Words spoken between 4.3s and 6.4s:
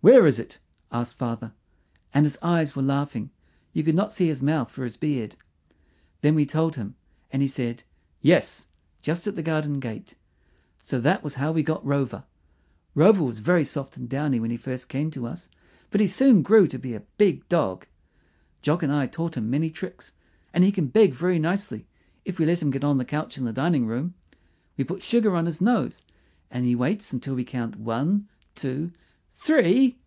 mouth for his beard. Then